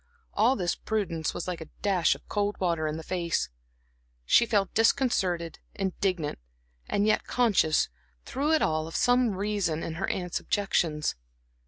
All 0.33 0.55
this 0.55 0.73
prudence 0.73 1.31
was 1.35 1.47
like 1.47 1.61
a 1.61 1.67
dash 1.83 2.15
of 2.15 2.27
cold 2.27 2.59
water 2.59 2.87
in 2.87 2.97
the 2.97 3.03
face. 3.03 3.49
She 4.25 4.47
felt 4.47 4.73
disconcerted, 4.73 5.59
indignant, 5.75 6.39
and 6.89 7.05
yet 7.05 7.25
conscious, 7.27 7.87
through 8.25 8.53
it 8.53 8.63
all 8.63 8.87
of 8.87 8.95
some 8.95 9.35
reason 9.35 9.83
in 9.83 9.93
her 10.01 10.09
aunts' 10.09 10.39
objections. 10.39 11.13